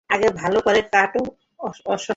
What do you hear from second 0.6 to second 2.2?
করে কাটো অন্তত।